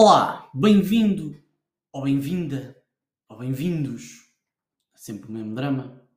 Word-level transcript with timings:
Olá, 0.00 0.48
bem-vindo 0.54 1.36
ou 1.92 2.04
bem-vinda 2.04 2.80
ou 3.28 3.36
bem-vindos, 3.36 4.32
sempre 4.94 5.28
o 5.28 5.32
mesmo 5.32 5.56
drama, 5.56 6.08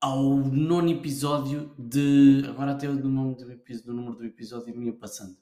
ao 0.00 0.38
nono 0.38 0.90
episódio 0.90 1.72
de. 1.78 2.42
Agora 2.48 2.72
até 2.72 2.88
o 2.88 2.94
nome 2.94 3.36
do, 3.36 3.44
do 3.44 3.94
número 3.94 4.16
do 4.16 4.24
episódio 4.24 4.82
ia 4.82 4.92
passando. 4.92 5.38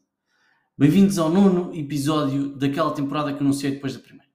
Bem-vindos 0.76 1.18
ao 1.18 1.30
nono 1.30 1.74
episódio 1.74 2.54
daquela 2.54 2.94
temporada 2.94 3.32
que 3.32 3.40
anunciei 3.40 3.72
depois 3.72 3.94
da 3.94 4.00
primeira. 4.00 4.30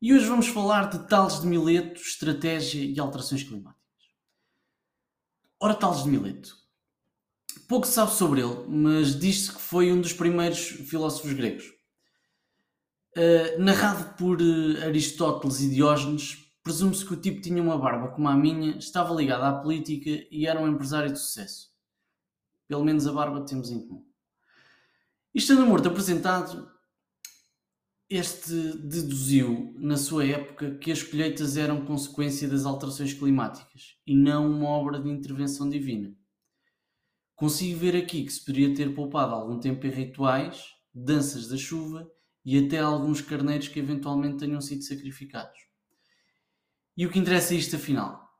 E 0.00 0.14
hoje 0.14 0.24
vamos 0.24 0.48
falar 0.48 0.88
de 0.88 1.06
Tales 1.06 1.42
de 1.42 1.46
Mileto, 1.46 2.00
estratégia 2.00 2.82
e 2.82 2.98
alterações 2.98 3.42
climáticas. 3.42 4.08
Ora, 5.60 5.74
Tales 5.74 6.02
de 6.02 6.08
Mileto. 6.08 6.59
Pouco 7.68 7.86
se 7.86 7.92
sabe 7.92 8.12
sobre 8.12 8.40
ele, 8.40 8.64
mas 8.68 9.18
diz-se 9.18 9.52
que 9.52 9.60
foi 9.60 9.92
um 9.92 10.00
dos 10.00 10.12
primeiros 10.12 10.58
filósofos 10.58 11.32
gregos. 11.32 11.64
Uh, 13.16 13.60
narrado 13.60 14.16
por 14.16 14.40
uh, 14.40 14.84
Aristóteles 14.84 15.60
e 15.60 15.70
Diógenes, 15.70 16.38
presume-se 16.62 17.04
que 17.04 17.14
o 17.14 17.20
tipo 17.20 17.40
tinha 17.40 17.62
uma 17.62 17.78
barba 17.78 18.08
como 18.08 18.28
a 18.28 18.36
minha, 18.36 18.76
estava 18.76 19.14
ligado 19.14 19.42
à 19.42 19.60
política 19.60 20.10
e 20.30 20.46
era 20.46 20.60
um 20.60 20.68
empresário 20.68 21.12
de 21.12 21.18
sucesso. 21.18 21.70
Pelo 22.68 22.84
menos 22.84 23.06
a 23.06 23.12
barba 23.12 23.44
temos 23.44 23.70
em 23.70 23.86
comum. 23.86 24.04
Isto 25.34 25.54
no 25.54 25.66
morto 25.66 25.88
apresentado, 25.88 26.68
este 28.08 28.52
deduziu, 28.78 29.72
na 29.78 29.96
sua 29.96 30.26
época, 30.26 30.76
que 30.78 30.90
as 30.90 31.02
colheitas 31.02 31.56
eram 31.56 31.84
consequência 31.84 32.48
das 32.48 32.66
alterações 32.66 33.14
climáticas 33.14 33.96
e 34.04 34.16
não 34.16 34.50
uma 34.50 34.68
obra 34.68 35.00
de 35.00 35.08
intervenção 35.08 35.68
divina. 35.68 36.12
Consigo 37.40 37.78
ver 37.78 37.96
aqui 37.96 38.22
que 38.22 38.32
se 38.34 38.44
poderia 38.44 38.74
ter 38.74 38.94
poupado 38.94 39.34
algum 39.34 39.58
tempo 39.58 39.86
em 39.86 39.90
rituais, 39.90 40.74
danças 40.94 41.48
da 41.48 41.56
chuva 41.56 42.06
e 42.44 42.58
até 42.58 42.80
alguns 42.80 43.22
carneiros 43.22 43.66
que 43.66 43.78
eventualmente 43.78 44.36
tenham 44.36 44.60
sido 44.60 44.82
sacrificados. 44.82 45.58
E 46.94 47.06
o 47.06 47.10
que 47.10 47.18
interessa 47.18 47.54
é 47.54 47.56
isto 47.56 47.76
afinal? 47.76 48.30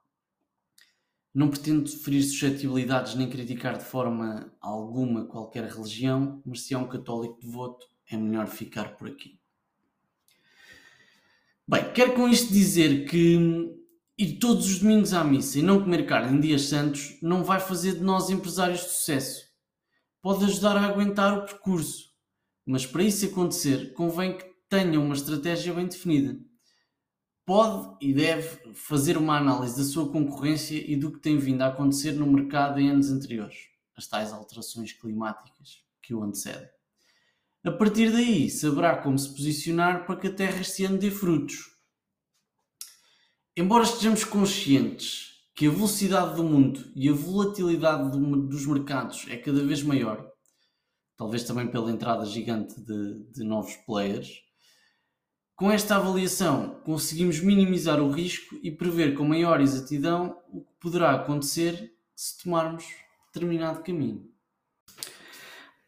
Não 1.32 1.48
pretendo 1.48 1.88
ferir 1.88 2.22
suscetibilidades 2.22 3.14
nem 3.14 3.30
criticar 3.30 3.78
de 3.78 3.84
forma 3.84 4.52
alguma 4.60 5.24
qualquer 5.24 5.64
religião, 5.64 6.42
mas 6.44 6.60
se 6.60 6.74
é 6.74 6.78
um 6.78 6.86
católico 6.86 7.40
devoto, 7.40 7.86
é 8.06 8.18
melhor 8.18 8.48
ficar 8.48 8.98
por 8.98 9.08
aqui. 9.08 9.40
Bem, 11.66 11.90
quero 11.94 12.12
com 12.12 12.28
isto 12.28 12.52
dizer 12.52 13.08
que 13.08 13.79
ir 14.20 14.38
todos 14.38 14.66
os 14.66 14.80
domingos 14.80 15.14
à 15.14 15.24
missa 15.24 15.58
e 15.58 15.62
não 15.62 15.80
comer 15.80 16.04
carne 16.04 16.36
em 16.36 16.40
dias 16.40 16.68
santos 16.68 17.16
não 17.22 17.42
vai 17.42 17.58
fazer 17.58 17.94
de 17.94 18.02
nós 18.02 18.28
empresários 18.28 18.82
de 18.82 18.90
sucesso. 18.90 19.46
Pode 20.20 20.44
ajudar 20.44 20.76
a 20.76 20.84
aguentar 20.84 21.38
o 21.38 21.46
percurso, 21.46 22.10
mas 22.66 22.84
para 22.84 23.02
isso 23.02 23.24
acontecer 23.24 23.94
convém 23.94 24.36
que 24.36 24.44
tenha 24.68 25.00
uma 25.00 25.14
estratégia 25.14 25.72
bem 25.72 25.86
definida. 25.86 26.38
Pode 27.46 27.96
e 27.98 28.12
deve 28.12 28.74
fazer 28.74 29.16
uma 29.16 29.38
análise 29.38 29.78
da 29.78 29.84
sua 29.84 30.12
concorrência 30.12 30.76
e 30.76 30.96
do 30.96 31.10
que 31.10 31.20
tem 31.20 31.38
vindo 31.38 31.62
a 31.62 31.68
acontecer 31.68 32.12
no 32.12 32.30
mercado 32.30 32.78
em 32.78 32.90
anos 32.90 33.10
anteriores, 33.10 33.56
as 33.96 34.06
tais 34.06 34.34
alterações 34.34 34.92
climáticas 34.92 35.82
que 36.02 36.12
o 36.12 36.22
antecedem. 36.22 36.68
A 37.64 37.70
partir 37.70 38.12
daí, 38.12 38.50
saberá 38.50 38.98
como 38.98 39.18
se 39.18 39.30
posicionar 39.30 40.04
para 40.04 40.16
que 40.16 40.26
a 40.26 40.32
Terra 40.32 40.60
este 40.60 40.84
ano 40.84 40.98
dê 40.98 41.10
frutos. 41.10 41.79
Embora 43.56 43.82
estejamos 43.82 44.22
conscientes 44.22 45.30
que 45.54 45.66
a 45.66 45.70
velocidade 45.70 46.36
do 46.36 46.44
mundo 46.44 46.90
e 46.94 47.08
a 47.08 47.12
volatilidade 47.12 48.12
do, 48.12 48.46
dos 48.46 48.64
mercados 48.64 49.26
é 49.28 49.36
cada 49.36 49.64
vez 49.64 49.82
maior, 49.82 50.30
talvez 51.16 51.42
também 51.42 51.66
pela 51.66 51.90
entrada 51.90 52.24
gigante 52.24 52.80
de, 52.80 53.24
de 53.32 53.44
novos 53.44 53.74
players, 53.86 54.40
com 55.56 55.70
esta 55.70 55.96
avaliação 55.96 56.80
conseguimos 56.84 57.40
minimizar 57.40 58.00
o 58.00 58.10
risco 58.10 58.56
e 58.62 58.70
prever 58.70 59.14
com 59.14 59.24
maior 59.24 59.60
exatidão 59.60 60.40
o 60.48 60.62
que 60.62 60.72
poderá 60.80 61.10
acontecer 61.10 61.92
se 62.14 62.42
tomarmos 62.42 62.84
determinado 63.26 63.82
caminho. 63.82 64.30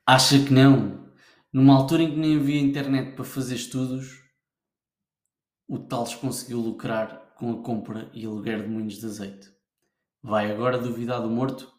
Acha 0.04 0.38
que 0.44 0.52
não? 0.52 1.10
Numa 1.52 1.74
altura 1.74 2.02
em 2.02 2.10
que 2.10 2.18
nem 2.18 2.36
havia 2.36 2.60
internet 2.60 3.14
para 3.14 3.24
fazer 3.24 3.54
estudos, 3.54 4.20
o 5.68 5.78
Tales 5.78 6.14
conseguiu 6.16 6.58
lucrar 6.58 7.21
com 7.42 7.50
a 7.50 7.60
compra 7.60 8.08
e 8.14 8.24
aluguer 8.24 8.62
de 8.62 8.68
moinhos 8.68 9.00
de 9.00 9.06
azeite. 9.06 9.50
Vai 10.22 10.52
agora 10.52 10.78
duvidar 10.78 11.20
do 11.20 11.28
morto? 11.28 11.72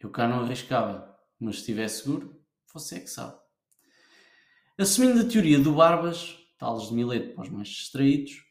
Eu 0.00 0.08
cá 0.08 0.26
não 0.26 0.40
arriscava, 0.40 1.14
mas 1.38 1.56
se 1.56 1.60
estiver 1.60 1.86
seguro, 1.88 2.40
você 2.72 2.94
é 2.96 3.00
que 3.00 3.10
sabe. 3.10 3.36
Assumindo 4.78 5.20
a 5.20 5.24
teoria 5.28 5.58
do 5.58 5.74
Barbas, 5.74 6.38
Tales 6.56 6.88
de 6.88 6.94
Mileto 6.94 7.34
para 7.34 7.44
os 7.44 7.50
mais 7.50 7.68
distraídos, 7.68 8.42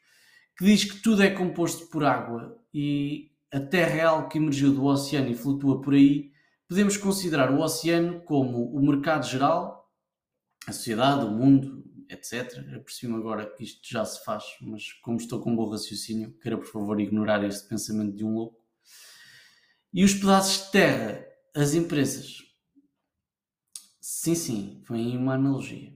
que 0.55 0.65
diz 0.65 0.83
que 0.83 1.01
tudo 1.01 1.23
é 1.23 1.31
composto 1.31 1.87
por 1.87 2.03
água 2.03 2.55
e 2.71 3.31
a 3.51 3.59
Terra 3.59 3.95
é 3.95 4.01
algo 4.01 4.29
que 4.29 4.37
emergiu 4.37 4.71
do 4.71 4.85
oceano 4.85 5.31
e 5.31 5.35
flutua 5.35 5.81
por 5.81 5.95
aí, 5.95 6.31
podemos 6.69 6.95
considerar 6.95 7.51
o 7.51 7.59
oceano 7.59 8.21
como 8.21 8.71
o 8.71 8.85
mercado 8.85 9.25
geral 9.25 9.89
a 10.67 10.71
sociedade, 10.71 11.25
o 11.25 11.31
mundo, 11.31 11.83
etc. 12.09 12.57
Apercebi-me 12.75 13.17
agora 13.17 13.45
que 13.45 13.63
isto 13.63 13.81
já 13.87 14.03
se 14.05 14.23
faz, 14.23 14.43
mas 14.61 14.93
como 14.93 15.17
estou 15.17 15.39
com 15.39 15.51
um 15.51 15.55
bom 15.55 15.69
raciocínio, 15.69 16.37
quero 16.41 16.59
por 16.59 16.67
favor 16.67 16.99
ignorar 16.99 17.43
este 17.43 17.67
pensamento 17.67 18.15
de 18.15 18.23
um 18.23 18.33
louco. 18.33 18.63
E 19.93 20.03
os 20.03 20.13
pedaços 20.13 20.65
de 20.65 20.71
terra, 20.71 21.25
as 21.55 21.73
empresas. 21.73 22.43
Sim, 24.01 24.35
sim, 24.35 24.83
vem 24.89 25.11
aí 25.11 25.17
uma 25.17 25.35
analogia. 25.35 25.93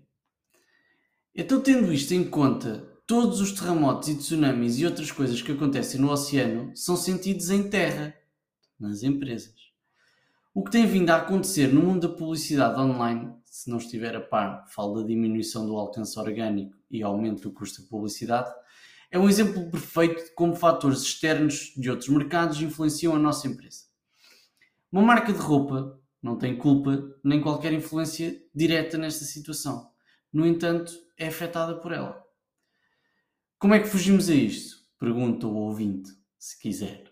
Então, 1.36 1.62
tendo 1.62 1.94
isto 1.94 2.14
em 2.14 2.30
conta, 2.30 2.80
todos 3.06 3.40
os 3.42 3.52
terremotos 3.52 4.10
e 4.10 4.18
tsunamis 4.18 4.78
e 4.78 4.86
outras 4.86 5.12
coisas 5.12 5.42
que 5.42 5.52
acontecem 5.52 6.00
no 6.00 6.12
oceano 6.12 6.76
são 6.76 6.96
sentidos 6.96 7.50
em 7.50 7.70
terra, 7.70 8.16
nas 8.80 9.04
empresas. 9.04 9.69
O 10.60 10.64
que 10.66 10.72
tem 10.72 10.86
vindo 10.86 11.10
a 11.10 11.16
acontecer 11.16 11.74
no 11.74 11.82
mundo 11.82 12.06
da 12.06 12.14
publicidade 12.14 12.78
online 12.82 13.34
se 13.46 13.70
não 13.70 13.78
estiver 13.78 14.14
a 14.14 14.20
par, 14.20 14.68
falo 14.68 15.00
da 15.00 15.08
diminuição 15.08 15.66
do 15.66 15.78
alcance 15.78 16.20
orgânico 16.20 16.76
e 16.92 17.02
aumento 17.02 17.44
do 17.44 17.54
custo 17.54 17.82
da 17.82 17.88
publicidade, 17.88 18.54
é 19.10 19.18
um 19.18 19.30
exemplo 19.30 19.72
perfeito 19.72 20.22
de 20.22 20.32
como 20.32 20.54
fatores 20.54 21.00
externos 21.00 21.72
de 21.78 21.90
outros 21.90 22.10
mercados 22.10 22.62
influenciam 22.62 23.16
a 23.16 23.20
nossa 23.20 23.48
empresa. 23.48 23.86
Uma 24.92 25.02
marca 25.02 25.32
de 25.32 25.40
roupa 25.40 25.98
não 26.22 26.38
tem 26.38 26.58
culpa 26.58 27.10
nem 27.24 27.40
qualquer 27.40 27.72
influência 27.72 28.38
direta 28.54 28.98
nesta 28.98 29.24
situação. 29.24 29.90
No 30.32 30.46
entanto, 30.46 30.92
é 31.18 31.30
afetada 31.30 31.76
por 31.76 31.94
ela. 31.94 32.22
Como 33.58 33.74
é 33.74 33.80
que 33.80 33.88
fugimos 33.88 34.30
a 34.30 34.36
isto? 34.36 34.76
Pergunta 35.00 35.48
o 35.48 35.56
ouvinte, 35.56 36.12
se 36.38 36.60
quiser. 36.60 37.06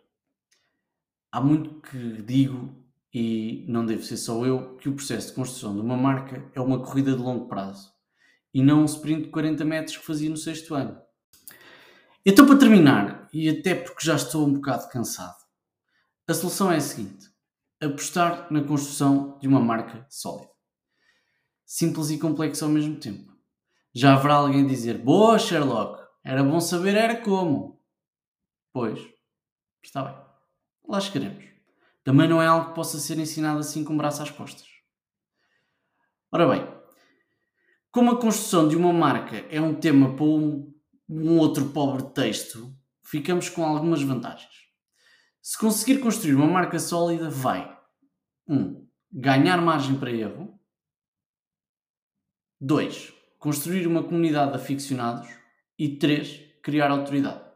Há 1.32 1.40
muito 1.40 1.80
que 1.80 2.22
digo 2.24 2.86
e 3.14 3.66
não 3.68 3.86
devo 3.86 4.04
ser 4.04 4.18
só 4.18 4.46
eu, 4.46 4.76
que 4.78 4.90
o 4.90 4.96
processo 4.96 5.30
de 5.30 5.34
construção 5.34 5.74
de 5.74 5.82
uma 5.82 5.98
marca 5.98 6.50
é 6.54 6.60
uma 6.60 6.80
corrida 6.84 7.14
de 7.14 7.22
longo 7.22 7.48
prazo 7.48 7.92
e 8.54 8.62
não 8.62 8.82
um 8.82 8.86
sprint 8.86 9.24
de 9.24 9.30
40 9.30 9.64
metros 9.66 9.98
que 9.98 10.06
fazia 10.06 10.30
no 10.30 10.38
sexto 10.38 10.74
ano. 10.74 11.00
Então, 12.26 12.46
para 12.46 12.58
terminar, 12.58 13.30
e 13.32 13.50
até 13.50 13.76
porque 13.76 14.06
já 14.06 14.16
estou 14.16 14.46
um 14.46 14.54
bocado 14.54 14.90
cansado, 14.90 15.38
a 16.28 16.34
solução 16.34 16.72
é 16.72 16.78
a 16.78 16.82
seguinte: 16.82 17.30
apostar 17.82 18.52
na 18.52 18.64
construção 18.64 19.38
de 19.40 19.48
uma 19.48 19.60
marca 19.60 20.06
sólida. 20.10 20.52
Simples 21.66 22.10
e 22.10 22.18
complexo 22.18 22.66
ao 22.66 22.72
mesmo 22.72 23.00
tempo. 23.00 23.34
Já 23.94 24.14
haverá 24.14 24.36
alguém 24.36 24.68
dizer: 24.68 24.98
Boa, 24.98 25.40
Sherlock, 25.40 26.04
era 26.24 26.44
bom 26.44 26.60
saber 26.60 26.96
era 26.96 27.22
como. 27.22 27.82
Pois, 28.74 29.00
está 29.84 30.04
bem, 30.04 30.16
lá 30.88 31.00
chegaremos 31.00 31.57
também 32.08 32.26
não 32.26 32.42
é 32.42 32.48
algo 32.48 32.70
que 32.70 32.76
possa 32.76 33.00
ser 33.00 33.20
ensinado 33.20 33.60
assim 33.60 33.84
com 33.84 33.94
o 33.94 33.98
braço 33.98 34.24
às 34.24 34.32
costas. 34.32 34.66
Ora 36.32 36.48
bem, 36.48 36.66
como 37.92 38.12
a 38.12 38.18
construção 38.18 38.66
de 38.66 38.78
uma 38.78 38.94
marca 38.94 39.46
é 39.50 39.60
um 39.60 39.76
tema 39.78 40.16
para 40.16 40.24
um, 40.24 40.74
um 41.10 41.38
outro 41.38 41.68
pobre 41.72 42.04
texto, 42.14 42.74
ficamos 43.04 43.50
com 43.50 43.66
algumas 43.66 44.02
vantagens. 44.02 44.54
Se 45.42 45.58
conseguir 45.58 46.00
construir 46.00 46.36
uma 46.36 46.48
marca 46.48 46.80
sólida, 46.80 47.30
vai 47.30 47.78
1. 48.48 48.56
Um, 48.56 48.88
ganhar 49.12 49.62
margem 49.62 50.00
para 50.00 50.10
erro. 50.10 50.58
2. 52.62 53.14
Construir 53.38 53.86
uma 53.86 54.02
comunidade 54.02 54.52
de 54.52 54.56
aficionados. 54.56 55.28
E 55.78 55.98
3. 55.98 56.62
Criar 56.64 56.90
autoridade. 56.90 57.47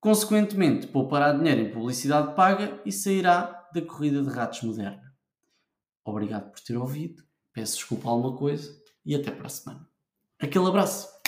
Consequentemente, 0.00 0.86
poupará 0.86 1.32
dinheiro 1.32 1.60
em 1.60 1.70
publicidade 1.70 2.34
paga 2.34 2.80
e 2.86 2.90
sairá 2.90 3.68
da 3.74 3.82
corrida 3.82 4.22
de 4.22 4.30
ratos 4.30 4.62
moderna. 4.62 5.14
Obrigado 6.02 6.50
por 6.50 6.60
ter 6.60 6.76
ouvido, 6.76 7.22
peço 7.52 7.76
desculpa 7.76 8.08
alguma 8.08 8.36
coisa 8.36 8.74
e 9.04 9.14
até 9.14 9.30
para 9.30 9.46
a 9.46 9.50
semana. 9.50 9.86
Aquele 10.40 10.66
abraço! 10.66 11.19